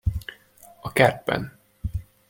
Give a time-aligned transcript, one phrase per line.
[0.81, 1.57] A kertben.